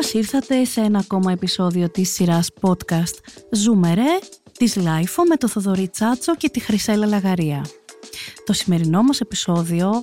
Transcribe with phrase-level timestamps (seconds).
[0.00, 3.14] Καλώς ήρθατε σε ένα ακόμα επεισόδιο της σειράς podcast
[3.50, 4.18] «Ζούμε ρε»
[4.58, 7.66] της LiFO με το Θοδωρή Τσάτσο και τη Χρυσέλλα Λαγαρία.
[8.44, 10.00] Το σημερινό μας επεισόδιο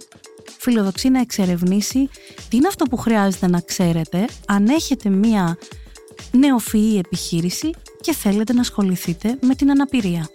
[0.60, 2.10] φιλοδοξεί να εξερευνήσει
[2.50, 5.58] τι είναι αυτό που χρειάζεται να ξέρετε αν έχετε μία
[6.32, 7.70] νεοφυή επιχείρηση
[8.02, 10.30] και θέλετε να ασχοληθείτε με την αναπηρία.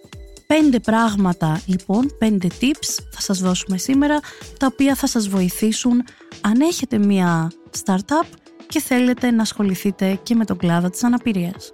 [0.47, 4.21] Πέντε πράγματα λοιπόν, πέντε tips θα σας δώσουμε σήμερα
[4.59, 6.05] τα οποία θα σας βοηθήσουν
[6.41, 7.53] αν έχετε μία
[7.85, 8.40] startup
[8.71, 11.73] και θέλετε να ασχοληθείτε και με τον κλάδο της αναπηρίας.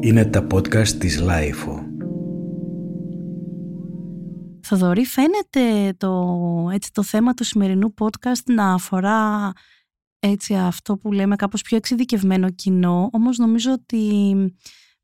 [0.00, 1.82] Είναι τα podcast της Lifeo.
[4.62, 6.36] Θοδωρή, φαίνεται το,
[6.72, 9.52] έτσι, το θέμα του σημερινού podcast να αφορά
[10.18, 14.34] έτσι, αυτό που λέμε κάπως πιο εξειδικευμένο κοινό, όμως νομίζω ότι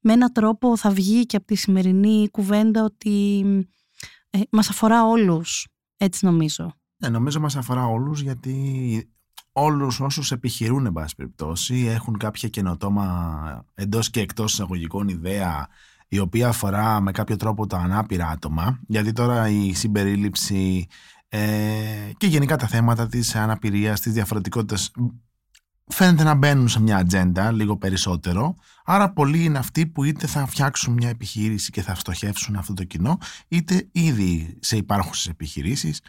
[0.01, 3.45] με έναν τρόπο θα βγει και από τη σημερινή κουβέντα ότι
[4.31, 6.75] ε, μας αφορά όλους, έτσι νομίζω.
[7.05, 9.09] Ναι, νομίζω μας αφορά όλους γιατί
[9.53, 15.69] όλους όσους επιχειρούν εν πάση περιπτώσει έχουν κάποια καινοτόμα εντός και εκτός εισαγωγικών ιδέα
[16.09, 20.87] η οποία αφορά με κάποιο τρόπο τα ανάπηρα άτομα γιατί τώρα η συμπερίληψη
[21.29, 21.39] ε,
[22.17, 24.91] και γενικά τα θέματα της αναπηρίας, της διαφορετικότητας
[25.87, 28.55] φαίνεται να μπαίνουν σε μια ατζέντα λίγο περισσότερο.
[28.85, 32.85] Άρα πολλοί είναι αυτοί που είτε θα φτιάξουν μια επιχείρηση και θα στοχεύσουν αυτό το
[32.85, 36.01] κοινό, είτε ήδη σε υπάρχουσες επιχειρήσεις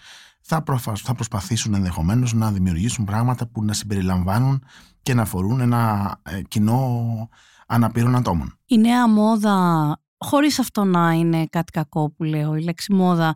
[0.45, 0.63] θα,
[0.95, 4.63] θα προσπαθήσουν ενδεχομένως να δημιουργήσουν πράγματα που να συμπεριλαμβάνουν
[5.01, 7.29] και να αφορούν ένα ε, κοινό
[7.67, 8.59] αναπήρων ατόμων.
[8.66, 13.35] Η νέα μόδα, χωρίς αυτό να είναι κάτι κακό που λέω, η λέξη μόδα,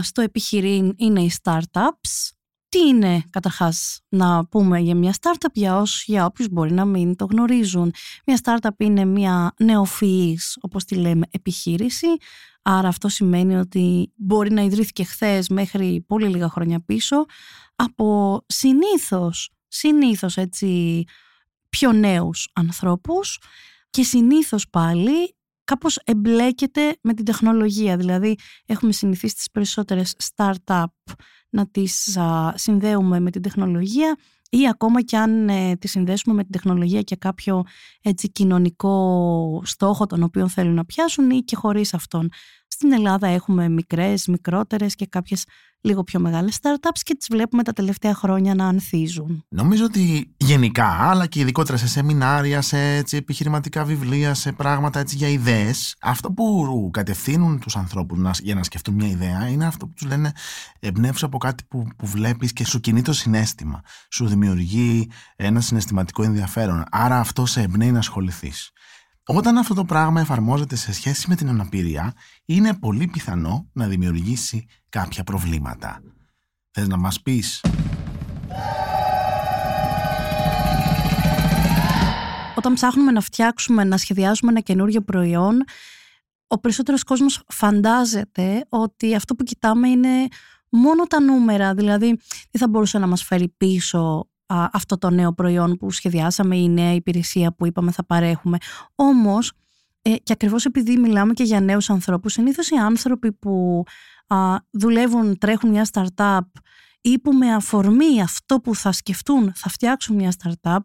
[0.00, 2.36] στο επιχειρήν είναι οι startups
[2.68, 7.16] τι είναι καταρχάς να πούμε για μια startup για όσους, για όποιους μπορεί να μην
[7.16, 7.92] το γνωρίζουν.
[8.26, 12.06] Μια startup είναι μια νεοφυής, όπως τη λέμε, επιχείρηση.
[12.68, 17.24] Άρα αυτό σημαίνει ότι μπορεί να ιδρύθηκε χθες μέχρι πολύ λίγα χρόνια πίσω
[17.76, 21.02] από συνήθως, συνήθως έτσι
[21.68, 23.40] πιο νέους ανθρώπους
[23.90, 27.96] και συνήθως πάλι κάπως εμπλέκεται με την τεχνολογία.
[27.96, 30.84] Δηλαδή έχουμε συνηθίσει τις περισσότερες startup
[31.56, 32.18] να τις
[32.54, 34.16] συνδέουμε με την τεχνολογία
[34.50, 37.62] ή ακόμα και αν ε, τις συνδέσουμε με την τεχνολογία και κάποιο
[38.02, 42.28] έτσι, κοινωνικό στόχο τον οποίο θέλουν να πιάσουν ή και χωρίς αυτόν.
[42.78, 45.44] Στην Ελλάδα έχουμε μικρές, μικρότερες και κάποιες
[45.80, 49.44] λίγο πιο μεγάλες startups και τις βλέπουμε τα τελευταία χρόνια να ανθίζουν.
[49.48, 55.16] Νομίζω ότι γενικά, αλλά και ειδικότερα σε σεμινάρια, σε έτσι, επιχειρηματικά βιβλία, σε πράγματα έτσι,
[55.16, 59.86] για ιδέες, αυτό που κατευθύνουν τους ανθρώπους να, για να σκεφτούν μια ιδέα είναι αυτό
[59.86, 60.32] που τους λένε
[60.80, 63.80] εμπνεύσει από κάτι που, που βλέπεις και σου κινεί το συνέστημα.
[64.10, 66.84] Σου δημιουργεί ένα συναισθηματικό ενδιαφέρον.
[66.90, 68.70] Άρα αυτό σε εμπνέει να ασχοληθείς.
[69.28, 72.12] Όταν αυτό το πράγμα εφαρμόζεται σε σχέση με την αναπηρία,
[72.44, 76.02] είναι πολύ πιθανό να δημιουργήσει κάποια προβλήματα.
[76.70, 77.64] Θες να μας πεις;
[82.54, 85.64] Όταν ψάχνουμε να φτιάξουμε, να σχεδιάσουμε ένα καινούριο προϊόν,
[86.46, 90.26] ο περισσότερος κόσμος φαντάζεται ότι αυτό που κοιτάμε είναι
[90.70, 92.18] μόνο τα νούμερα, δηλαδή
[92.50, 96.94] τι θα μπορούσε να μας φέρει πίσω αυτό το νέο προϊόν που σχεδιάσαμε, η νέα
[96.94, 98.56] υπηρεσία που είπαμε θα παρέχουμε.
[98.94, 99.52] Όμως,
[100.02, 103.84] ε, και ακριβώς επειδή μιλάμε και για νέους ανθρώπους, συνήθως οι άνθρωποι που
[104.26, 106.40] α, δουλεύουν, τρέχουν μια startup
[107.08, 110.78] ή που με αφορμή αυτό που θα σκεφτούν θα φτιάξουν μια startup,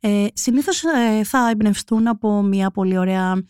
[0.00, 3.44] ε, συνήθως ε, θα εμπνευστούν από μια πολύ ωραία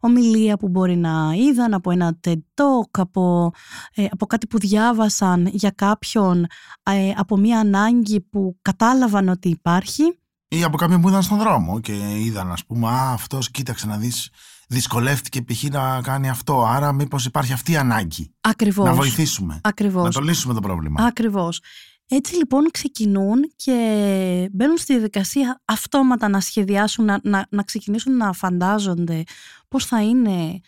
[0.00, 3.50] ομιλία που μπορεί να είδαν, από ένα TED Talk, από,
[3.94, 6.46] ε, από κάτι που διάβασαν για κάποιον,
[6.82, 10.02] ε, από μια ανάγκη που κατάλαβαν ότι υπάρχει.
[10.48, 13.96] Ή από κάποιον που ήταν στον δρόμο και είδαν, ας πούμε, α, αυτός κοίταξε να
[13.96, 14.30] δεις
[14.66, 15.62] δυσκολεύτηκε π.χ.
[15.62, 16.64] να κάνει αυτό.
[16.64, 18.34] Άρα, μήπως υπάρχει αυτή η ανάγκη.
[18.40, 18.86] Ακριβώς.
[18.86, 19.60] Να βοηθήσουμε.
[19.62, 20.04] Ακριβώς.
[20.04, 21.04] Να το λύσουμε το πρόβλημα.
[21.04, 21.60] Ακριβώς.
[22.08, 28.32] Έτσι λοιπόν ξεκινούν και μπαίνουν στη διαδικασία αυτόματα να σχεδιάσουν, να, να, να ξεκινήσουν να
[28.32, 29.22] φαντάζονται
[29.68, 30.60] πώς θα είναι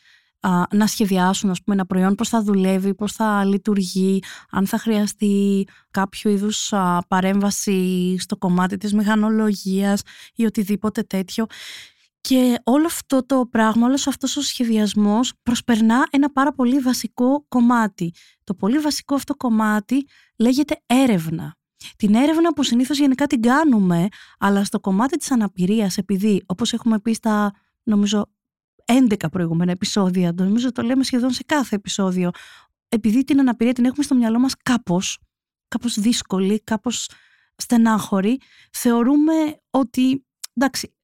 [0.71, 5.67] να σχεδιάσουν ας πούμε, ένα προϊόν, πώς θα δουλεύει, πώς θα λειτουργεί, αν θα χρειαστεί
[5.91, 6.73] κάποιο είδους
[7.09, 10.03] παρέμβαση στο κομμάτι της μηχανολογίας
[10.35, 11.47] ή οτιδήποτε τέτοιο.
[12.21, 18.13] Και όλο αυτό το πράγμα, όλος αυτός ο σχεδιασμός προσπερνά ένα πάρα πολύ βασικό κομμάτι.
[18.45, 20.07] Το πολύ βασικό αυτό κομμάτι
[20.37, 21.57] λέγεται έρευνα.
[21.97, 27.01] Την έρευνα που συνήθως γενικά την κάνουμε, αλλά στο κομμάτι της αναπηρίας, επειδή όπως έχουμε
[27.01, 28.27] πει στα νομίζω
[28.85, 32.31] 11 προηγούμενα επεισόδια, το νομίζω το λέμε σχεδόν σε κάθε επεισόδιο,
[32.89, 35.19] επειδή την αναπηρία την έχουμε στο μυαλό μας κάπως,
[35.69, 37.11] κάπως δύσκολη, κάπως
[37.57, 38.41] στενάχωρη,
[38.73, 39.33] θεωρούμε
[39.71, 40.95] ότι εντάξει,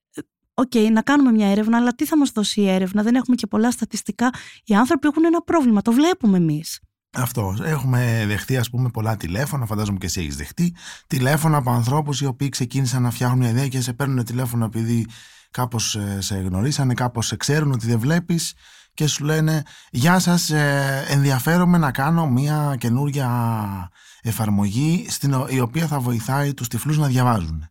[0.54, 3.36] OK, okay, να κάνουμε μια έρευνα, αλλά τι θα μας δώσει η έρευνα, δεν έχουμε
[3.36, 4.30] και πολλά στατιστικά.
[4.64, 6.80] Οι άνθρωποι έχουν ένα πρόβλημα, το βλέπουμε εμείς.
[7.14, 7.56] Αυτό.
[7.62, 9.66] Έχουμε δεχτεί, ας πούμε, πολλά τηλέφωνα.
[9.66, 10.74] Φαντάζομαι και εσύ έχεις δεχτεί.
[11.06, 15.06] Τηλέφωνα από ανθρώπους οι οποίοι ξεκίνησαν να φτιάχνουν μια ιδέα και σε παίρνουν τηλέφωνο επειδή
[15.50, 18.54] κάπως ε, σε γνωρίσανε, κάπως σε ξέρουν ότι δεν βλέπεις
[18.94, 23.28] και σου λένε Γεια σας, ε, ενδιαφέρομαι να κάνω μια καινούρια
[24.22, 27.68] εφαρμογή στην, η οποία θα βοηθάει τους τυφλούς να διαβάζουν.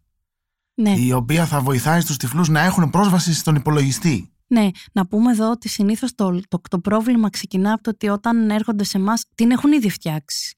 [0.74, 0.92] Ναι.
[0.92, 4.34] Η οποία θα βοηθάει στους τυφλούς να έχουν πρόσβαση στον υπολογιστή.
[4.48, 8.50] Ναι, να πούμε εδώ ότι συνήθως το, το, το πρόβλημα ξεκινά από το ότι όταν
[8.50, 10.58] έρχονται σε εμάς την έχουν ήδη φτιάξει.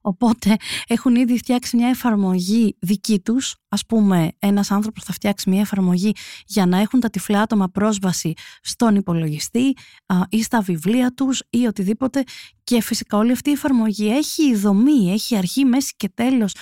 [0.00, 0.56] Οπότε
[0.86, 3.56] έχουν ήδη φτιάξει μια εφαρμογή δική τους.
[3.68, 6.12] Ας πούμε ένας άνθρωπος θα φτιάξει μια εφαρμογή
[6.46, 9.76] για να έχουν τα τυφλά άτομα πρόσβαση στον υπολογιστή
[10.06, 12.22] α, ή στα βιβλία τους ή οτιδήποτε.
[12.64, 16.54] Και φυσικά όλη αυτή η εφαρμογή έχει δομή, έχει αρχή, μέση και τέλος.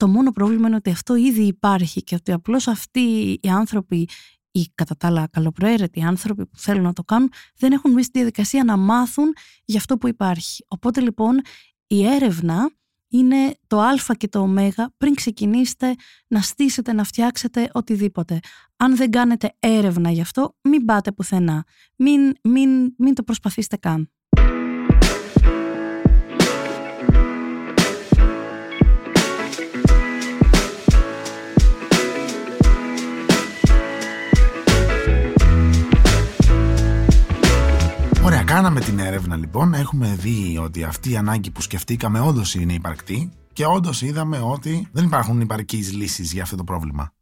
[0.00, 4.08] Το μόνο πρόβλημα είναι ότι αυτό ήδη υπάρχει και ότι απλώς αυτοί οι άνθρωποι
[4.50, 8.18] οι κατά τα άλλα καλοπροαίρετοι άνθρωποι που θέλουν να το κάνουν δεν έχουν μπει στη
[8.18, 9.32] διαδικασία να μάθουν
[9.64, 10.64] για αυτό που υπάρχει.
[10.68, 11.40] Οπότε λοιπόν
[11.86, 12.70] η έρευνα
[13.08, 14.54] είναι το α και το ω
[14.96, 15.94] πριν ξεκινήσετε
[16.28, 18.38] να στήσετε, να φτιάξετε οτιδήποτε.
[18.76, 21.64] Αν δεν κάνετε έρευνα γι' αυτό, μην πάτε πουθενά.
[21.96, 24.10] Μην, μην, μην το προσπαθήσετε καν.
[38.60, 43.30] Κάναμε την έρευνα λοιπόν, έχουμε δει ότι αυτή η ανάγκη που σκεφτήκαμε όντως είναι υπαρκτή
[43.52, 47.12] και όντως είδαμε ότι δεν υπάρχουν υπαρκείς λύσεις για αυτό το πρόβλημα.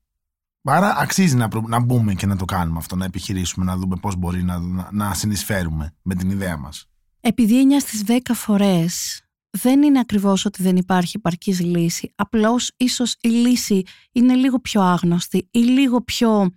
[0.62, 4.16] Άρα αξίζει να, να μπούμε και να το κάνουμε αυτό, να επιχειρήσουμε, να δούμε πώς
[4.16, 6.88] μπορεί να, να, να συνεισφέρουμε με την ιδέα μας.
[7.20, 13.16] Επειδή 9 στις 10 φορές δεν είναι ακριβώς ότι δεν υπάρχει υπαρκής λύση, απλώς ίσως
[13.20, 13.82] η λύση
[14.12, 16.50] είναι λίγο πιο άγνωστη ή λίγο πιο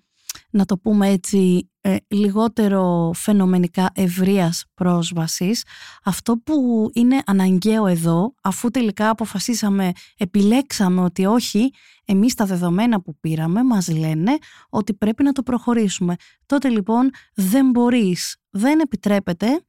[0.51, 5.63] να το πούμε έτσι, ε, λιγότερο φαινομενικά ευρείας πρόσβασης.
[6.03, 11.69] Αυτό που είναι αναγκαίο εδώ, αφού τελικά αποφασίσαμε, επιλέξαμε ότι όχι,
[12.05, 14.37] εμείς τα δεδομένα που πήραμε μας λένε
[14.69, 16.15] ότι πρέπει να το προχωρήσουμε.
[16.45, 19.65] Τότε λοιπόν δεν μπορείς, δεν επιτρέπεται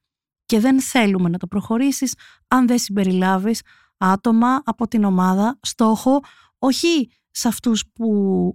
[0.46, 2.14] και δεν θέλουμε να το προχωρήσεις
[2.48, 3.62] αν δεν συμπεριλάβεις
[3.96, 6.20] άτομα από την ομάδα στόχο
[6.58, 8.08] όχι σε αυτούς που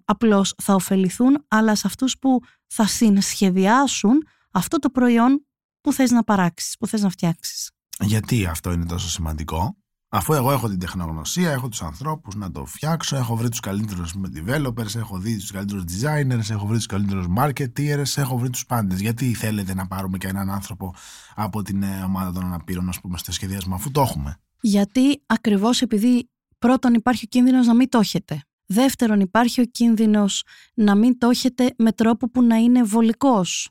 [0.05, 5.45] απλώς θα ωφεληθούν, αλλά σε αυτούς που θα συνσχεδιάσουν αυτό το προϊόν
[5.81, 7.71] που θες να παράξεις, που θες να φτιάξεις.
[7.99, 9.77] Γιατί αυτό είναι τόσο σημαντικό;
[10.09, 14.13] Αφού εγώ έχω την τεχνογνωσία, έχω τους ανθρώπους να το φτιάξω, έχω βρει τους καλύτερους
[14.35, 18.99] developers, έχω δει τους καλύτερους designers, έχω βρει τους καλύτερους marketeers, έχω βρει τους πάντες.
[18.99, 20.95] Γιατί θέλετε να πάρουμε και έναν άνθρωπο
[21.35, 25.81] από την ε, ομάδα των αναπήρων, ας πούμε, στο σχεδιασμό, αφού το έχουμε; Γιατί ακριβώς
[25.81, 26.29] επειδή
[26.59, 28.41] πρώτον υπάρχει ο κίνδυνος να μην το έχετε.
[28.67, 30.43] Δεύτερον, υπάρχει ο κίνδυνος
[30.73, 33.69] να μην το έχετε με τρόπο που να είναι βολικός.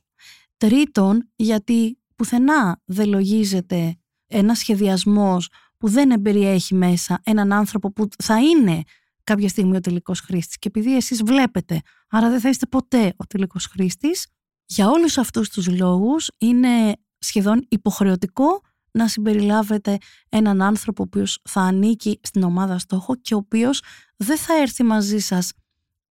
[0.57, 3.97] Τρίτον, γιατί πουθενά δεν λογίζεται
[4.27, 8.81] ένα σχεδιασμός που δεν εμπεριέχει μέσα έναν άνθρωπο που θα είναι
[9.23, 10.57] κάποια στιγμή ο τελικός χρήστης.
[10.57, 14.27] Και επειδή εσείς βλέπετε, άρα δεν θα είστε ποτέ ο τελικός χρήστης,
[14.65, 18.61] για όλους αυτούς τους λόγους είναι σχεδόν υποχρεωτικό
[18.91, 19.97] να συμπεριλάβετε
[20.29, 23.83] έναν άνθρωπο ο οποίος θα ανήκει στην ομάδα στόχο και ο οποίος
[24.15, 25.53] δεν θα έρθει μαζί σας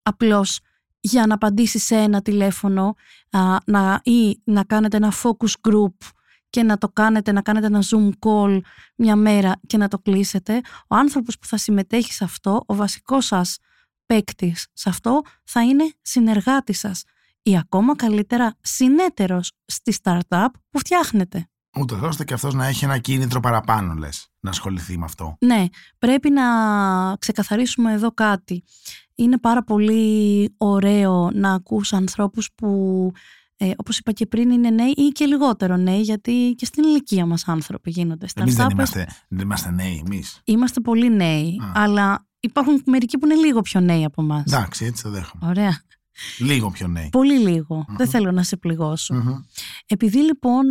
[0.02, 0.60] απλώς
[1.00, 2.94] για να απαντήσει σε ένα τηλέφωνο
[3.30, 5.94] α, να, ή να κάνετε ένα focus group
[6.50, 8.60] και να το κάνετε, να κάνετε ένα zoom call
[8.96, 10.60] μια μέρα και να το κλείσετε.
[10.88, 13.58] Ο άνθρωπος που θα συμμετέχει σε αυτό, ο βασικός σας
[14.06, 17.04] παίκτη σε αυτό θα είναι συνεργάτης σας
[17.42, 21.48] ή ακόμα καλύτερα συνέτερος στη startup που φτιάχνετε.
[21.80, 25.36] Ούτως ώστε και αυτός να έχει ένα κίνητρο παραπάνω, λες, να ασχοληθεί με αυτό.
[25.40, 25.64] Ναι,
[25.98, 26.42] πρέπει να
[27.16, 28.64] ξεκαθαρίσουμε εδώ κάτι.
[29.14, 33.12] Είναι πάρα πολύ ωραίο να ακούς ανθρώπους που,
[33.56, 37.26] ε, όπως είπα και πριν, είναι νέοι ή και λιγότερο νέοι, γιατί και στην ηλικία
[37.26, 38.26] μας άνθρωποι γίνονται.
[38.34, 40.40] Εμείς δεν είμαστε, δεν είμαστε νέοι, εμείς.
[40.44, 44.52] Είμαστε πολύ νέοι, αλλά υπάρχουν μερικοί που είναι λίγο πιο νέοι από εμάς.
[44.52, 45.46] Εντάξει, έτσι το δέχομαι.
[45.46, 45.80] Ωραία.
[46.38, 47.08] Λίγο πιο νέοι.
[47.08, 47.42] Πολύ
[47.96, 49.44] Δεν θέλω να σε πληγωσω
[49.86, 50.64] Επειδή λοιπόν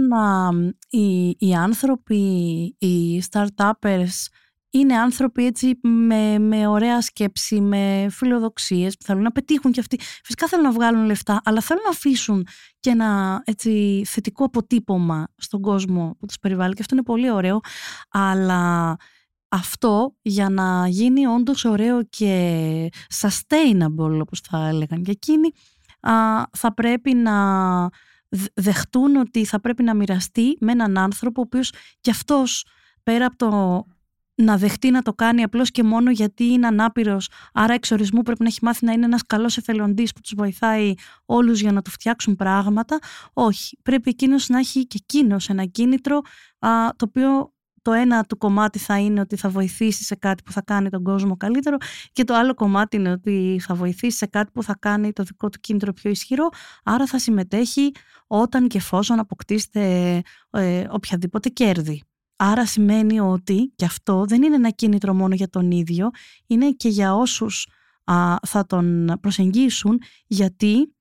[0.89, 2.15] οι, οι άνθρωποι,
[2.79, 4.27] οι start-upers
[4.69, 9.99] είναι άνθρωποι έτσι με, με ωραία σκέψη, με φιλοδοξίες που θέλουν να πετύχουν και αυτοί.
[10.23, 12.47] Φυσικά θέλουν να βγάλουν λεφτά, αλλά θέλουν να αφήσουν
[12.79, 17.59] και ένα έτσι, θετικό αποτύπωμα στον κόσμο που τους περιβάλλει και αυτό είναι πολύ ωραίο.
[18.09, 18.95] Αλλά
[19.55, 22.89] αυτό για να γίνει όντως ωραίο και
[23.21, 25.49] sustainable όπως θα έλεγαν και εκείνοι
[26.51, 27.35] θα πρέπει να
[28.53, 31.71] δεχτούν ότι θα πρέπει να μοιραστεί με έναν άνθρωπο ο οποίος
[32.01, 32.65] κι αυτός
[33.03, 33.83] πέρα από το
[34.35, 38.47] να δεχτεί να το κάνει απλώς και μόνο γιατί είναι ανάπηρος άρα εξορισμού πρέπει να
[38.47, 40.93] έχει μάθει να είναι ένας καλός εθελοντής που τους βοηθάει
[41.25, 42.99] όλους για να του φτιάξουν πράγματα
[43.33, 46.21] όχι, πρέπει εκείνος να έχει και εκείνος ένα κίνητρο
[46.95, 47.53] το οποίο
[47.85, 51.03] το ένα του κομμάτι θα είναι ότι θα βοηθήσει σε κάτι που θα κάνει τον
[51.03, 51.77] κόσμο καλύτερο
[52.11, 55.49] και το άλλο κομμάτι είναι ότι θα βοηθήσει σε κάτι που θα κάνει το δικό
[55.49, 56.49] του κίνητρο πιο ισχυρό,
[56.83, 57.91] άρα θα συμμετέχει
[58.27, 62.03] όταν και εφόσον αποκτήσετε ε, οποιαδήποτε κέρδη.
[62.35, 66.09] Άρα σημαίνει ότι και αυτό δεν είναι ένα κίνητρο μόνο για τον ίδιο,
[66.47, 67.67] είναι και για όσους
[68.41, 70.95] θα τον προσεγγίσουν, γιατί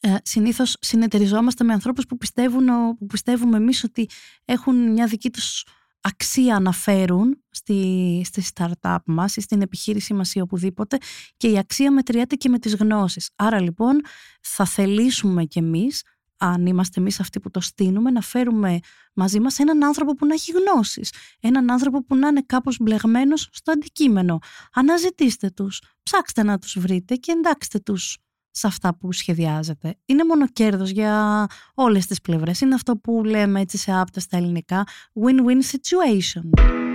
[0.00, 2.66] ε, συνήθως συνεταιριζόμαστε με ανθρώπους που, πιστεύουν,
[2.98, 4.08] που πιστεύουμε εμείς ότι
[4.44, 5.64] έχουν μια δική τους
[6.00, 10.98] αξία να φέρουν στη, στη startup μας ή στην επιχείρησή μας ή οπουδήποτε
[11.36, 13.30] και η αξία μετριέται και με τις γνώσεις.
[13.36, 14.00] Άρα λοιπόν
[14.40, 16.02] θα θελήσουμε κι εμείς
[16.42, 18.78] αν είμαστε εμείς αυτοί που το στείλουμε, να φέρουμε
[19.14, 23.48] μαζί μας έναν άνθρωπο που να έχει γνώσεις, έναν άνθρωπο που να είναι κάπως μπλεγμένος
[23.52, 24.38] στο αντικείμενο.
[24.72, 28.18] Αναζητήστε τους, ψάξτε να τους βρείτε και εντάξτε τους
[28.60, 29.96] σε αυτά που σχεδιάζετε.
[30.04, 32.60] Είναι μόνο κέρδος για όλες τις πλευρές.
[32.60, 36.89] Είναι αυτό που λέμε έτσι σε άπτα στα ελληνικά win-win situation.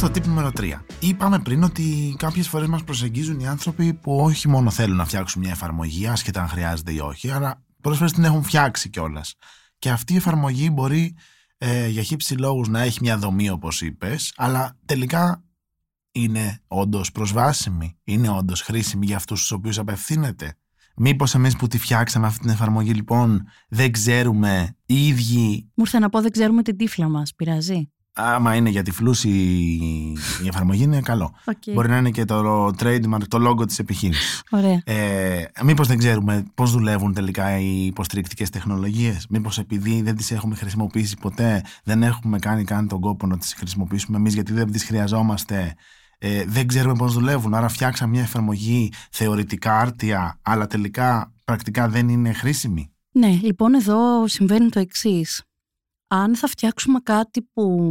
[0.00, 0.80] Πάμε στο τύπο νούμερο 3.
[1.00, 5.42] Είπαμε πριν ότι κάποιες φορές μας προσεγγίζουν οι άνθρωποι που όχι μόνο θέλουν να φτιάξουν
[5.42, 9.34] μια εφαρμογή, άσχετα αν χρειάζεται ή όχι, αλλά πολλέ φορέ την έχουν φτιάξει κιόλας.
[9.78, 11.16] Και αυτή η εφαρμογή μπορεί
[11.58, 15.44] ε, για χύψη λόγους να έχει μια δομή όπως είπες, αλλά τελικά
[16.12, 20.54] είναι όντως προσβάσιμη, είναι όντως χρήσιμη για αυτούς τους οποίους απευθύνεται.
[20.96, 25.70] Μήπως εμείς που τη φτιάξαμε αυτή την εφαρμογή, λοιπόν, δεν ξέρουμε οι ίδιοι.
[25.74, 27.34] Μου ήρθε να πω, δεν ξέρουμε την τύφλα μας.
[27.34, 27.90] Πειράζει
[28.20, 29.30] άμα είναι για τυφλούς η,
[30.42, 31.34] η εφαρμογή είναι καλό.
[31.44, 31.72] Okay.
[31.74, 34.42] Μπορεί να είναι και το trademark, το logo της επιχείρησης.
[34.50, 34.82] Ωραία.
[34.84, 40.54] Ε, μήπως δεν ξέρουμε πώς δουλεύουν τελικά οι υποστηρικτικές τεχνολογίες; Μήπως επειδή δεν τις έχουμε
[40.54, 44.84] χρησιμοποιήσει ποτέ, δεν έχουμε κάνει καν τον κόπο να τις χρησιμοποιήσουμε εμείς γιατί δεν τις
[44.84, 45.74] χρειαζόμαστε.
[46.18, 47.54] Ε, δεν ξέρουμε πώς δουλεύουν.
[47.54, 52.92] Άρα φτιάξαμε μια εφαρμογή θεωρητικά άρτια, αλλά τελικά πρακτικά δεν είναι χρήσιμη.
[53.12, 55.42] Ναι, λοιπόν εδώ συμβαίνει το εξής
[56.12, 57.88] αν θα φτιάξουμε κάτι που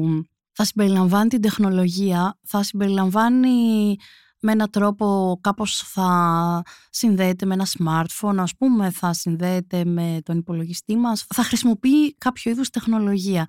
[0.52, 3.96] θα συμπεριλαμβάνει την τεχνολογία, θα συμπεριλαμβάνει
[4.40, 10.38] με έναν τρόπο κάπως θα συνδέεται με ένα smartphone, ας πούμε, θα συνδέεται με τον
[10.38, 13.46] υπολογιστή μας, θα χρησιμοποιεί κάποιο είδους τεχνολογία.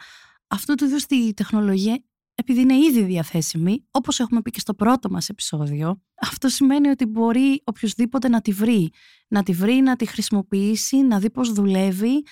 [0.49, 2.03] Αυτό το είδους τη τεχνολογία,
[2.41, 7.07] επειδή είναι ήδη διαθέσιμη, όπως έχουμε πει και στο πρώτο μας επεισόδιο, αυτό σημαίνει ότι
[7.07, 8.91] μπορεί οποιοδήποτε να τη βρει,
[9.29, 12.23] να τη βρει, να τη χρησιμοποιήσει, να δει πώς δουλεύει,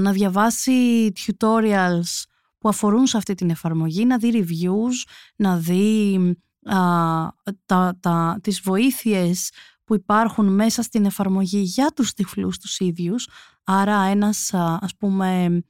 [0.00, 2.22] να διαβάσει tutorials
[2.58, 6.16] που αφορούν σε αυτή την εφαρμογή, να δει reviews, να δει
[6.62, 6.78] α,
[7.66, 9.50] τα, τα, τις βοήθειες
[9.84, 13.28] που υπάρχουν μέσα στην εφαρμογή για τους τυφλούς τους ίδιους.
[13.64, 15.62] Άρα ένας ας πούμε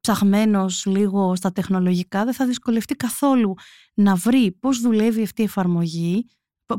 [0.00, 3.54] ψαχμένος λίγο στα τεχνολογικά δεν θα δυσκολευτεί καθόλου
[3.94, 6.24] να βρει πώς δουλεύει αυτή η εφαρμογή,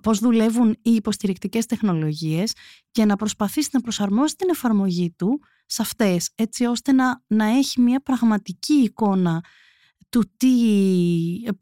[0.01, 2.53] πώς δουλεύουν οι υποστηρικτικές τεχνολογίες
[2.91, 7.81] και να προσπαθήσει να προσαρμόσει την εφαρμογή του σε αυτές, έτσι ώστε να, να έχει
[7.81, 9.43] μια πραγματική εικόνα
[10.09, 10.55] του, τι,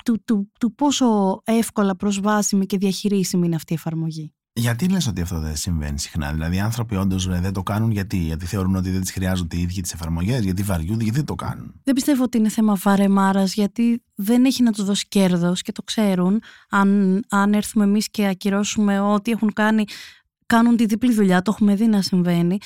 [0.06, 4.34] του, του, του πόσο εύκολα προσβάσιμη και διαχειρίσιμη είναι αυτή η εφαρμογή.
[4.60, 8.18] Γιατί λες ότι αυτό δεν συμβαίνει συχνά, Δηλαδή, οι άνθρωποι όντως δεν το κάνουν γιατί,
[8.18, 11.36] γιατί θεωρούν ότι δεν τις χρειάζονται οι ίδιοι τις εφαρμογές, γιατί βαριούνται, γιατί δεν το
[11.36, 15.72] κάνουν; Δεν πιστεύω ότι είναι θέμα βαρεμάρας, γιατί δεν έχει να τους δώσει κέρδος και
[15.72, 16.42] το ξέρουν.
[16.70, 19.84] Αν, αν έρθουμε εμείς και ακυρώσουμε ό,τι έχουν κάνει,
[20.46, 22.58] κάνουν τη διπλή δουλειά, το έχουμε δει να συμβαίνει.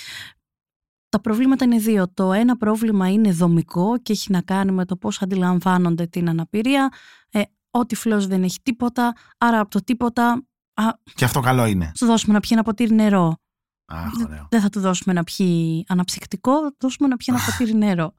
[1.10, 2.12] Τα προβλήματα είναι δύο.
[2.14, 6.90] Το ένα πρόβλημα είναι δομικό και έχει να κάνει με το πώς αντιλαμβάνονται την αναπηρία.
[7.30, 10.44] Ε, ο τυφλός δεν έχει τίποτα, άρα από το τίποτα...
[10.74, 10.84] Α,
[11.16, 11.92] και αυτό καλό είναι.
[11.98, 13.38] Σου δώσουμε να πιει ένα ποτήρι νερό.
[13.86, 14.12] Αχ,
[14.50, 18.14] Δεν θα του δώσουμε να πιει αναψυκτικό, θα του δώσουμε να πιει ένα ποτήρι νερό.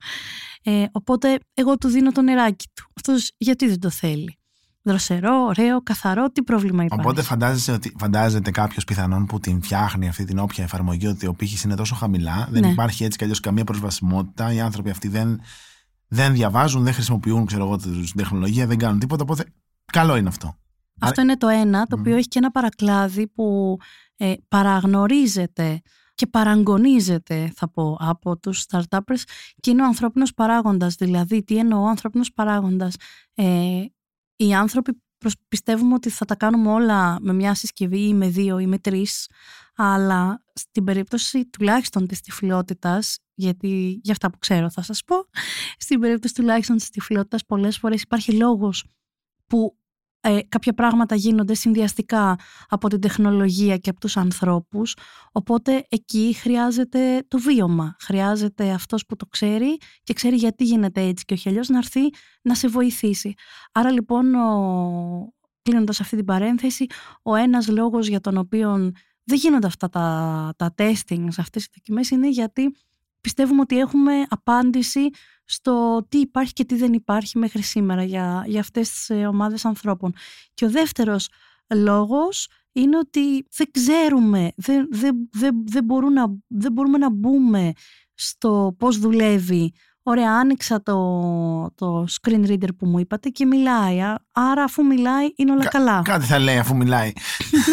[0.63, 2.91] Ε, οπότε εγώ του δίνω το νεράκι του.
[2.97, 4.39] Αυτός γιατί δεν το θέλει;
[4.83, 10.09] Δροσερό, ωραίο, καθαρό, τι πρόβλημα υπάρχει; Οπότε φαντάζεσαι ότι, φαντάζεται κάποιος πιθανόν που την φτιάχνει
[10.09, 12.69] αυτή την όποια εφαρμογή ότι ο πύχης είναι τόσο χαμηλά, δεν ναι.
[12.69, 15.41] υπάρχει έτσι κι αλλιώς καμία προσβασιμότητα, οι άνθρωποι αυτοί δεν,
[16.09, 19.23] δεν διαβάζουν, δεν χρησιμοποιούν ξέρω εγώ, την τεχνολογία, δεν κάνουν τίποτα.
[19.23, 19.45] Οπότε
[19.93, 20.57] καλό είναι αυτό.
[21.01, 23.77] Αυτό είναι το ένα, το οποίο έχει και ένα παρακλάδι που
[24.17, 25.81] ε, παραγνωρίζεται
[26.15, 29.23] και παραγωνίζεται, θα πω, από τους startupers
[29.61, 30.95] και είναι ο ανθρώπινος παράγοντας.
[30.95, 32.95] Δηλαδή, τι εννοώ ο ανθρώπινος παράγοντας.
[33.35, 33.85] Ε,
[34.37, 35.03] οι άνθρωποι
[35.49, 39.29] πιστεύουμε ότι θα τα κάνουμε όλα με μια συσκευή ή με δύο ή με τρεις
[39.77, 45.17] αλλά στην περίπτωση τουλάχιστον της τυφλότητας γιατί για αυτά που ξέρω θα σας πω
[45.77, 48.85] στην περίπτωση τουλάχιστον της τυφλότητας πολλές φορές υπάρχει λόγος
[49.47, 49.79] που
[50.27, 52.39] ε, κάποια πράγματα γίνονται συνδυαστικά
[52.69, 54.97] από την τεχνολογία και από τους ανθρώπους,
[55.33, 61.25] οπότε εκεί χρειάζεται το βίωμα, χρειάζεται αυτός που το ξέρει και ξέρει γιατί γίνεται έτσι
[61.25, 62.01] και όχι αλλιώς να έρθει
[62.43, 63.35] να σε βοηθήσει.
[63.73, 65.33] Άρα λοιπόν, ο...
[65.63, 66.87] κλείνοντας αυτή την παρένθεση,
[67.23, 68.93] ο ένας λόγος για τον οποίο
[69.25, 72.77] δεν γίνονται αυτά τα, τα testing σε αυτές τις δοκιμές είναι γιατί
[73.21, 75.09] πιστεύουμε ότι έχουμε απάντηση
[75.45, 79.65] στο τι υπάρχει και τι δεν υπάρχει μέχρι σήμερα για, για αυτές τις ε, ομάδες
[79.65, 80.13] ανθρώπων.
[80.55, 81.29] Και ο δεύτερος
[81.75, 87.73] λόγος είναι ότι δεν ξέρουμε, δεν, δεν, δεν, δεν, να, δεν μπορούμε να μπούμε
[88.15, 89.73] στο πώς δουλεύει.
[90.07, 90.95] Ωραία, άνοιξα το,
[91.75, 94.01] το screen reader που μου είπατε και μιλάει.
[94.33, 96.03] Άρα αφού μιλάει είναι όλα καλά.
[96.05, 97.13] Κάτι θα λέει αφού μιλάει.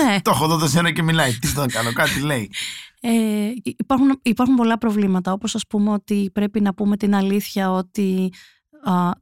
[0.03, 0.17] ναι.
[0.23, 1.33] το έχω δω τόση ώρα και μιλάει.
[1.33, 2.51] Τι θα κάνω, κάτι λέει.
[3.03, 8.31] Ε, υπάρχουν, υπάρχουν πολλά προβλήματα, όπως ας πούμε ότι πρέπει να πούμε την αλήθεια ότι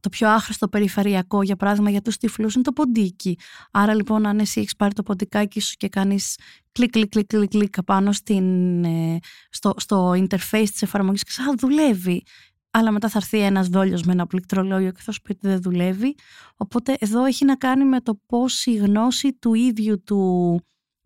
[0.00, 3.38] το πιο άχρηστο περιφερειακό, για παράδειγμα για τους τυφλούς, είναι το ποντίκι.
[3.70, 6.38] Άρα λοιπόν αν εσύ έχεις πάρει το ποντικάκι σου και κάνεις
[6.72, 9.18] κλικ, κλικ, κλικ, κλικ, κλικ πάνω στην, ε,
[9.50, 12.22] στο, στο interface της εφαρμογής και σου δουλεύει.
[12.70, 15.60] Αλλά μετά θα έρθει ένας δόλιος με ένα πληκτρολόγιο και θα σου πει ότι δεν
[15.62, 16.14] δουλεύει.
[16.56, 20.60] Οπότε εδώ έχει να κάνει με το πώς η γνώση του ίδιου του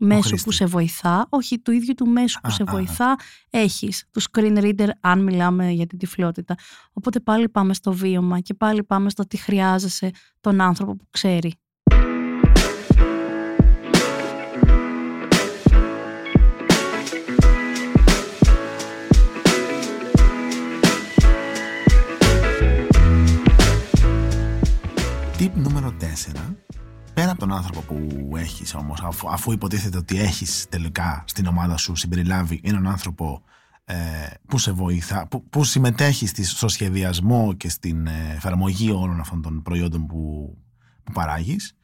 [0.05, 3.17] μέσου που σε βοηθά, όχι του ίδιου του μέσου που σε βοηθά,
[3.51, 6.55] έχεις του screen reader αν μιλάμε για την τυφλότητα.
[6.93, 11.53] Οπότε πάλι πάμε στο βίωμα και πάλι πάμε στο τι χρειάζεσαι τον άνθρωπο που ξέρει.
[25.39, 26.55] Tip νούμερο 4
[27.15, 31.77] πέρα από τον άνθρωπο που έχεις όμως αφού, αφού υποτίθεται ότι έχεις τελικά στην ομάδα
[31.77, 33.43] σου συμπεριλάβει έναν άνθρωπο
[33.85, 33.95] ε,
[34.47, 39.63] που σε βοηθά, που, που συμμετέχει στο σχεδιασμό και στην ε, εφαρμογή όλων αυτών των
[39.63, 40.55] προϊόντων που,
[41.03, 41.77] που παράγεις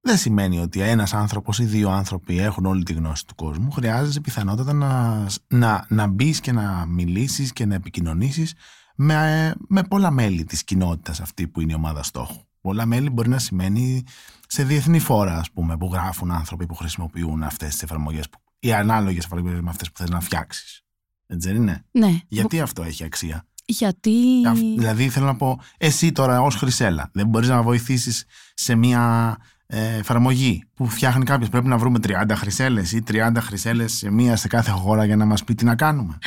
[0.00, 3.70] δεν σημαίνει ότι ένας άνθρωπος ή δύο άνθρωποι έχουν όλη τη γνώση του κόσμου.
[3.70, 8.54] Χρειάζεται πιθανότατα να, να, να μπεις και να μιλήσεις και να επικοινωνήσεις
[8.96, 13.28] με, με πολλά μέλη της κοινότητας αυτή που είναι η ομάδα στόχου Πολλά μέλη μπορεί
[13.28, 14.02] να σημαίνει
[14.46, 18.28] σε διεθνή φόρα, ας πούμε, που γράφουν άνθρωποι που χρησιμοποιούν αυτές τις εφαρμογές,
[18.58, 20.82] οι ανάλογες εφαρμογές με αυτές που θες να φτιάξεις.
[21.26, 22.18] Έτσι δεν είναι; Ναι.
[22.28, 24.42] Γιατί αυτό έχει αξία; Γιατί.
[24.78, 29.96] Δηλαδή, θέλω να πω, εσύ τώρα ως Χρυσέλα, δεν μπορείς να βοηθήσεις σε μια ε,
[29.96, 34.48] εφαρμογή που φτιάχνει κάποιος; Πρέπει να βρούμε 30 χρυσέλες ή 30 χρυσέλες σε μία σε
[34.48, 36.18] κάθε χώρα για να μας πει τι να κάνουμε.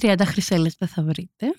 [0.00, 1.54] 30 χρυσέλες δεν θα βρείτε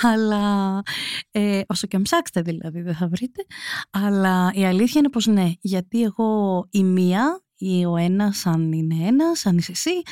[0.00, 0.82] αλλά
[1.30, 3.46] ε, όσο και αν ψάξετε δηλαδή δεν θα βρείτε.
[3.90, 9.06] Αλλά η αλήθεια είναι πως ναι γιατί εγώ η μία ή ο ένας αν είναι
[9.06, 10.02] ένας, αν είσαι εσύ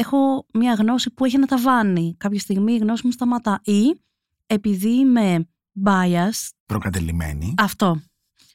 [0.00, 2.14] έχω μια γνώση που έχει να τα βάνει.
[2.18, 3.60] Κάποια στιγμή η γνώση μου σταματά.
[3.64, 4.00] Ή
[4.46, 5.48] επειδή είμαι
[5.84, 6.50] biased.
[6.66, 7.54] Προκατελημένη.
[7.58, 8.02] Αυτό,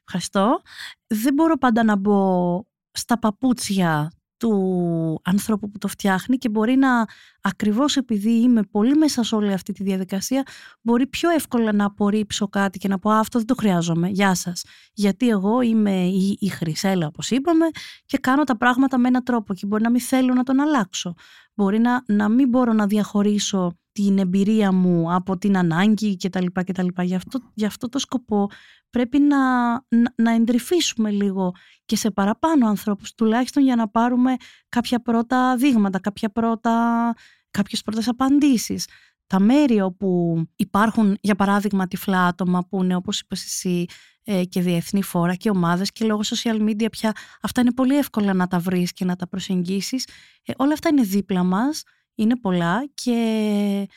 [0.05, 0.61] ευχαριστώ.
[1.07, 2.59] Δεν μπορώ πάντα να μπω
[2.91, 7.05] στα παπούτσια του ανθρώπου που το φτιάχνει και μπορεί να
[7.41, 10.43] ακριβώς επειδή είμαι πολύ μέσα σε όλη αυτή τη διαδικασία
[10.81, 14.63] μπορεί πιο εύκολα να απορρίψω κάτι και να πω αυτό δεν το χρειάζομαι, γεια σας
[14.93, 17.65] γιατί εγώ είμαι η, η Χρυσέλα όπως είπαμε
[18.05, 21.13] και κάνω τα πράγματα με έναν τρόπο και μπορεί να μην θέλω να τον αλλάξω
[21.53, 26.45] μπορεί να, να μην μπορώ να διαχωρίσω την εμπειρία μου από την ανάγκη κτλ.
[26.53, 26.87] κτλ.
[27.01, 28.49] Γι, αυτό, γι' αυτό το σκοπό
[28.95, 31.51] πρέπει να, να, να εντρυφήσουμε λίγο
[31.85, 34.35] και σε παραπάνω ανθρώπους, τουλάχιστον για να πάρουμε
[34.69, 37.13] κάποια πρώτα δείγματα, κάποια πρώτα,
[37.51, 38.87] κάποιες πρώτες απαντήσεις.
[39.27, 43.85] Τα μέρη όπου υπάρχουν, για παράδειγμα, τυφλά άτομα που είναι, όπως είπες εσύ,
[44.23, 48.33] ε, και διεθνή φόρα και ομάδες και λόγω social media πια αυτά είναι πολύ εύκολα
[48.33, 50.07] να τα βρεις και να τα προσεγγίσεις.
[50.45, 51.83] Ε, όλα αυτά είναι δίπλα μας,
[52.15, 53.87] είναι πολλά και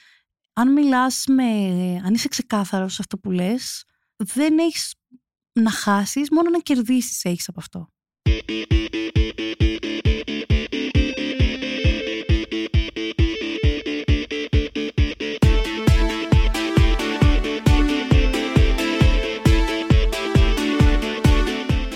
[0.53, 1.45] αν μιλάς με,
[2.05, 3.85] αν είσαι ξεκάθαρος σε αυτό που λες,
[4.25, 4.95] δεν έχεις
[5.53, 7.89] να χάσεις, μόνο να κερδίσεις έχεις από αυτό.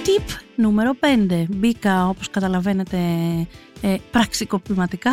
[0.04, 1.46] Tip νούμερο 5.
[1.50, 2.98] Μπήκα, όπως καταλαβαίνετε,
[3.80, 5.12] ε, πραξικοπηματικά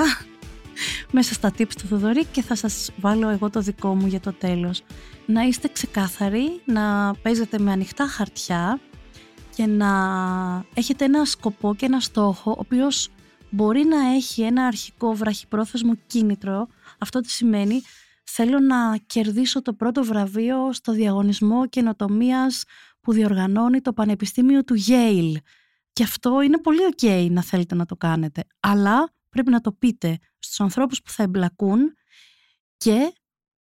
[1.11, 4.33] μέσα στα tips του Θοδωρή και θα σας βάλω εγώ το δικό μου για το
[4.33, 4.83] τέλος.
[5.25, 8.79] Να είστε ξεκάθαροι, να παίζετε με ανοιχτά χαρτιά
[9.55, 9.89] και να
[10.73, 13.09] έχετε ένα σκοπό και ένα στόχο ο οποίος
[13.49, 16.67] μπορεί να έχει ένα αρχικό βραχυπρόθεσμο κίνητρο.
[16.97, 17.81] Αυτό τι σημαίνει
[18.23, 22.63] θέλω να κερδίσω το πρώτο βραβείο στο διαγωνισμό καινοτομίας
[23.01, 25.35] που διοργανώνει το Πανεπιστήμιο του Yale.
[25.93, 28.43] Και αυτό είναι πολύ ok να θέλετε να το κάνετε.
[28.59, 31.93] Αλλά πρέπει να το πείτε στους ανθρώπους που θα εμπλακούν
[32.77, 33.13] και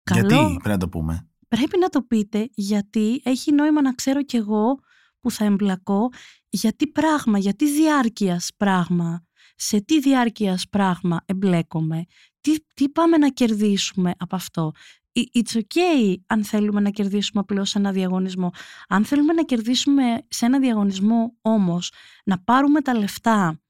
[0.03, 0.27] καλό...
[0.27, 4.37] Γιατί πρέπει να το πούμε; Πρέπει να το πείτε γιατί έχει νόημα να ξέρω κι
[4.37, 4.79] εγώ
[5.19, 6.09] που θα εμπλακώ,
[6.49, 12.05] για τι πράγμα, για τι διάρκειας πράγμα, σε τι διάρκειας πράγμα εμπλέκομαι,
[12.41, 14.71] τι, τι πάμε να κερδίσουμε από αυτό.
[15.13, 18.51] It's okay αν θέλουμε να κερδίσουμε απλώς σε ένα διαγωνισμό.
[18.87, 21.91] Αν θέλουμε να κερδίσουμε σε ένα διαγωνισμό όμως,
[22.25, 23.61] να πάρουμε τα λεφτά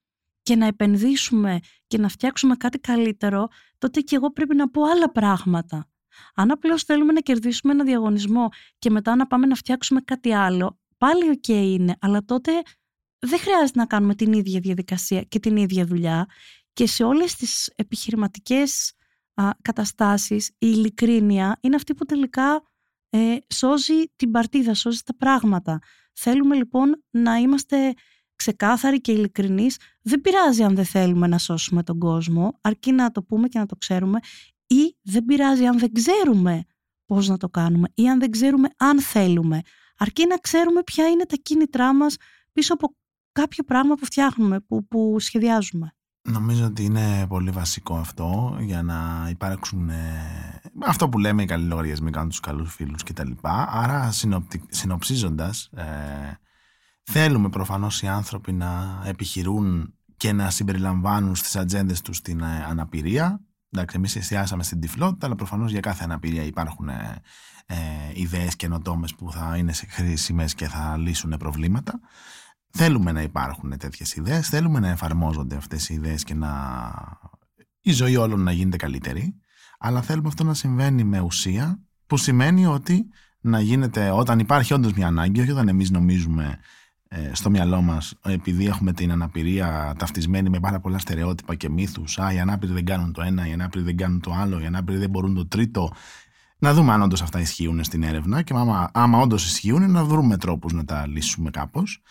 [0.41, 5.11] και να επενδύσουμε και να φτιάξουμε κάτι καλύτερο, τότε και εγώ πρέπει να πω άλλα
[5.11, 5.89] πράγματα.
[6.35, 8.49] Αν απλώς θέλουμε να κερδίσουμε ένα διαγωνισμό
[8.79, 12.51] και μετά να πάμε να φτιάξουμε κάτι άλλο, πάλι οκ είναι, αλλά τότε
[13.19, 16.27] δεν χρειάζεται να κάνουμε την ίδια διαδικασία και την ίδια δουλειά
[16.73, 18.93] και σε όλες τις επιχειρηματικές
[19.33, 22.61] α, καταστάσεις η ειλικρίνεια είναι αυτή που τελικά
[23.09, 25.79] ε, σώζει την παρτίδα, σώζει τα πράγματα.
[26.13, 27.93] Θέλουμε λοιπόν να είμαστε
[28.41, 29.77] ξεκάθαροι και ειλικρινείς.
[30.01, 33.65] Δεν πειράζει αν δεν θέλουμε να σώσουμε τον κόσμο, αρκεί να το πούμε και να
[33.65, 34.19] το ξέρουμε
[34.67, 36.63] ή δεν πειράζει αν δεν ξέρουμε
[37.05, 39.61] πώς να το κάνουμε ή αν δεν ξέρουμε αν θέλουμε.
[39.97, 42.15] Αρκεί να ξέρουμε ποια είναι τα κίνητρά μας
[42.51, 42.95] πίσω από
[43.31, 45.93] κάποιο πράγμα που φτιάχνουμε, που, που σχεδιάζουμε.
[46.29, 51.67] Νομίζω ότι είναι πολύ βασικό αυτό για να υπάρξουν ε, αυτό που λέμε οι καλοί
[51.67, 53.31] λογαριασμοί κάνουν τους καλούς φίλους κτλ.
[53.67, 55.83] Άρα συνοπτι, συνοψίζοντας ε,
[57.03, 63.41] θέλουμε προφανώς οι άνθρωποι να επιχειρούν και να συμπεριλαμβάνουν στις ατζέντες τους την ε, αναπηρία.
[63.69, 67.21] Εντάξει, εμείς εστιάσαμε στην τυφλότητα, αλλά προφανώς για κάθε αναπηρία υπάρχουν ε,
[67.65, 67.75] ε,
[68.13, 71.99] ιδέες καινοτόμες που θα είναι χρήσιμες και θα λύσουν προβλήματα.
[72.69, 76.49] Θέλουμε να υπάρχουν τέτοιες ιδέες, θέλουμε να εφαρμόζονται αυτές οι ιδέες και να
[77.81, 79.35] η ζωή όλων να γίνεται καλύτερη,
[79.79, 83.05] αλλά θέλουμε αυτό να συμβαίνει με ουσία, που σημαίνει ότι
[83.41, 86.57] να γίνεται όταν υπάρχει όντως μια ανάγκη, όχι όταν εμείς νομίζουμε ε,
[87.31, 92.19] στο μυαλό μας, επειδή έχουμε την αναπηρία ταυτισμένη με πάρα πολλά στερεότυπα και μύθους.
[92.19, 94.97] Α, οι ανάπηροι δεν κάνουν το ένα, οι ανάπηροι δεν κάνουν το άλλο, οι ανάπηροι
[94.97, 95.91] δεν μπορούν το τρίτο.
[96.57, 100.37] Να δούμε αν όντως αυτά ισχύουν στην έρευνα και άμα, άμα όντως ισχύουν, να βρούμε
[100.37, 102.01] τρόπους να τα λύσουμε κάπως.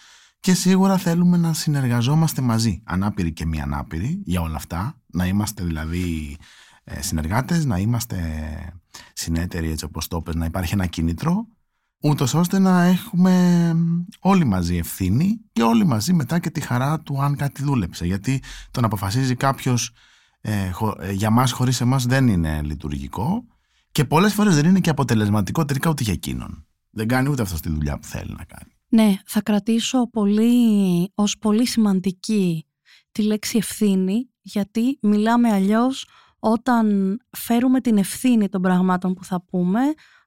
[0.40, 5.00] Και σίγουρα θέλουμε να συνεργαζόμαστε μαζί, ανάπηροι και μη ανάπηροι, για όλα αυτά.
[5.06, 6.36] Να είμαστε δηλαδή
[6.84, 8.18] ε, συνεργάτες, να είμαστε
[9.12, 11.46] συνέτεροι έτσι όπως το πες, να υπάρχει ένα κίνητρο,
[12.00, 13.74] ούτως ώστε να έχουμε
[14.20, 18.06] όλοι μαζί ευθύνη και όλοι μαζί μετά και τη χαρά του αν κάτι δούλεψε.
[18.06, 19.92] Γιατί το να αποφασίζει κάποιος
[20.40, 23.44] ε, ε, για μας χωρίς εμάς δεν είναι λειτουργικό
[23.92, 26.66] και πολλές φορές δεν είναι και αποτελεσματικό τελικά ούτε για εκείνον.
[26.90, 28.72] Δεν κάνει ούτε αυτός τη δουλειά που θέλει να κάνει.
[28.88, 30.52] Ναι, θα κρατήσω πολύ,
[31.14, 32.66] ως πολύ σημαντική
[33.12, 36.08] τη λέξη ευθύνη, γιατί μιλάμε αλλιώς
[36.38, 39.80] όταν φέρουμε την ευθύνη των πραγμάτων που θα πούμε,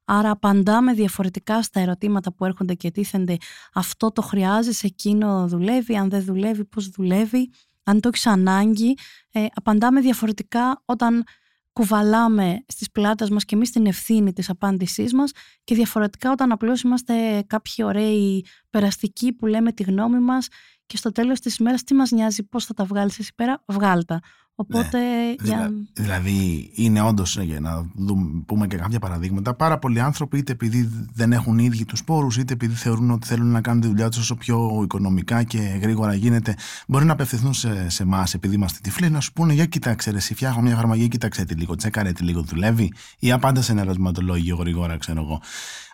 [0.04, 3.36] άρα απαντάμε διαφορετικά στα ερωτήματα που έρχονται και τίθενται
[3.74, 7.50] αυτό το χρειάζεσαι, εκείνο δουλεύει, αν δεν δουλεύει, πώς δουλεύει,
[7.84, 8.96] αν το έχεις ανάγκη.
[9.32, 11.24] Ε, απαντάμε διαφορετικά όταν
[11.72, 15.30] κουβαλάμε στις πλάτες μας και εμείς την ευθύνη της απάντησής μας
[15.64, 20.48] και διαφορετικά όταν απλώς είμαστε κάποιοι ωραίοι περαστικοί που λέμε τη γνώμη μας
[20.86, 24.20] και στο τέλος της ημέρας τι μας νοιάζει πώς θα τα βγάλεις εσύ πέρα, βγάλτα.
[24.56, 24.98] Οπότε.
[24.98, 25.34] Ναι.
[25.42, 25.70] Για...
[25.92, 30.52] Δηλαδή, είναι όντως, ε, για να δούμε, πούμε και κάποια παραδείγματα, πάρα πολλοί άνθρωποι, είτε
[30.52, 33.86] επειδή δεν έχουν οι ίδιοι τους πόρους, είτε επειδή θεωρούν ότι θέλουν να κάνουν τη
[33.86, 36.54] δουλειά τους όσο πιο οικονομικά και γρήγορα γίνεται,
[36.86, 40.16] μπορεί να απευθυνθούν σε, σε εμάς, επειδή είμαστε τυφλοί, να σου πούνε: Για κοίταξε, ρε,
[40.16, 43.80] εσύ φτιάχνω μια εφαρμογή, κοίταξε τη λίγο, τσέκαρε τη λίγο, δουλεύει, ή απάντα σε ένα
[43.80, 45.40] ερωτηματολόγιο γρήγορα, ξέρω εγώ.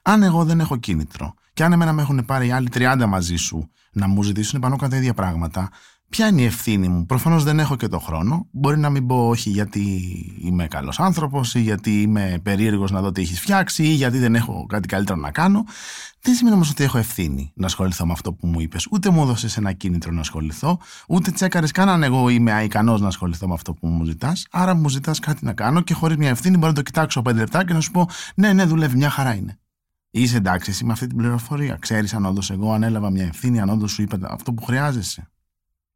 [0.03, 3.37] Αν εγώ δεν έχω κίνητρο, και αν εμένα με έχουν πάρει οι άλλοι 30 μαζί
[3.37, 5.71] σου να μου ζητήσουν πάνω κατά ίδια πράγματα,
[6.11, 8.47] Ποια είναι η ευθύνη μου; Προφανώς δεν έχω και το χρόνο.
[8.51, 9.81] Μπορεί να μην πω όχι γιατί
[10.41, 14.35] είμαι καλός άνθρωπος ή γιατί είμαι περίεργος να δω τι έχεις φτιάξει ή γιατί δεν
[14.35, 15.65] έχω κάτι καλύτερο να κάνω.
[16.21, 18.87] Δεν σημαίνει όμως ότι έχω ευθύνη να ασχοληθώ με αυτό που μου είπες.
[18.91, 23.09] Ούτε μου έδωσες ένα κίνητρο να ασχοληθώ, ούτε τσέκαρες καν αν εγώ είμαι ικανός να
[23.09, 24.47] ασχοληθώ με αυτό που μου ζητάς.
[24.51, 27.39] Άρα μου ζητάς κάτι να κάνω και χωρίς μια ευθύνη μπορώ να το κοιτάξω πέντε
[27.39, 29.59] λεπτά και να σου πω: Ναι, ναι, δουλεύει, μια χαρά είναι.
[30.11, 33.69] Είσαι εντάξει εσύ με αυτή την πληροφορία; Ξέρεις αν όντως εγώ ανέλαβα μια ευθύνη, αν
[33.69, 35.31] όντως σου είπα αυτό που χρειάζεσαι;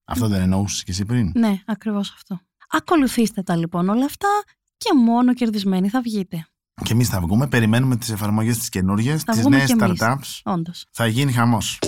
[0.05, 2.41] Αυτό δεν εννοούσες και εσύ πριν; Ναι, ακριβώς αυτό.
[2.71, 4.29] Ακολουθήστε τα λοιπόν όλα αυτά
[4.77, 6.47] και μόνο κερδισμένοι θα βγείτε.
[6.85, 7.49] Και εμείς θα βγούμε.
[7.49, 10.41] Περιμένουμε τις εφαρμογές τις καινούριε, τις νέες startups.
[10.43, 10.87] Όντως.
[10.91, 11.79] Θα γίνει χαμός.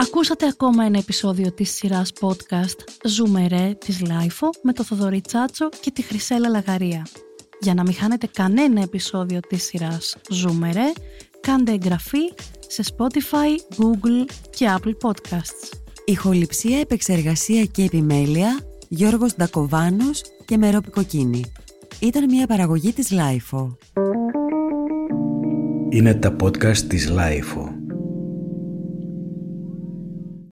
[0.00, 5.68] Ακούσατε ακόμα ένα επεισόδιο της σειράς podcast «Ζούμε ρε» της LiFO με το Θοδωρή Τσάτσο
[5.80, 7.06] και τη Χρυσέλα Λαγαρία.
[7.60, 10.92] Για να μην χάνετε κανένα επεισόδιο της σειράς «Ζούμε ρε»,
[11.44, 12.32] κάντε εγγραφή
[12.66, 15.78] σε Spotify, Google και Apple Podcasts.
[16.04, 21.44] Ηχοληψία, επεξεργασία και επιμέλεια Γιώργος Ντακοβάνος και Μερόπη Κοκκίνη.
[22.00, 23.76] Ήταν μια παραγωγή της LiFO.
[25.88, 27.73] Είναι τα podcast της LiFO.